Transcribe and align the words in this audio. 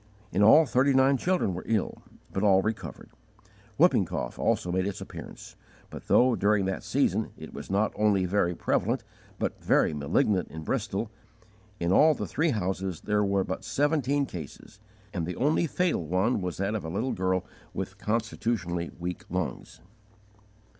In 0.31 0.41
all 0.41 0.65
thirty 0.65 0.95
nine 0.95 1.15
children 1.17 1.53
were 1.53 1.61
ill, 1.67 2.01
but 2.33 2.41
all 2.41 2.63
recovered. 2.63 3.11
Whooping 3.77 4.05
cough 4.05 4.39
also 4.39 4.71
made 4.71 4.87
its 4.87 4.99
appearance; 4.99 5.55
but 5.91 6.07
though, 6.07 6.35
during 6.35 6.65
that 6.65 6.83
season, 6.83 7.29
it 7.37 7.53
was 7.53 7.69
not 7.69 7.93
only 7.95 8.25
very 8.25 8.55
prevalent 8.55 9.03
but 9.37 9.61
very 9.61 9.93
malignant 9.93 10.47
in 10.49 10.63
Bristol, 10.63 11.11
in 11.79 11.91
all 11.91 12.15
the 12.15 12.25
three 12.25 12.49
houses 12.49 13.01
there 13.01 13.23
were 13.23 13.43
but 13.43 13.63
seventeen 13.63 14.25
cases, 14.25 14.79
and 15.13 15.27
the 15.27 15.35
only 15.35 15.67
fatal 15.67 16.03
one 16.07 16.41
was 16.41 16.57
that 16.57 16.73
of 16.73 16.83
a 16.83 16.89
little 16.89 17.13
girl 17.13 17.45
with 17.71 17.99
constitutionally 17.99 18.89
weak 18.97 19.23
lungs. 19.29 19.81